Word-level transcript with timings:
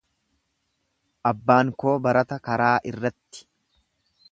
Abbaan 1.33 1.69
koo 1.83 1.95
barata 2.07 2.41
karaa 2.49 2.73
irratti. 2.93 3.47